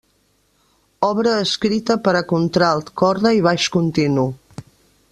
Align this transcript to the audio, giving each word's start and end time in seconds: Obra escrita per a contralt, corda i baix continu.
Obra 1.07 1.33
escrita 1.43 1.97
per 2.07 2.15
a 2.21 2.25
contralt, 2.33 2.91
corda 3.03 3.35
i 3.41 3.47
baix 3.51 3.71
continu. 3.79 4.27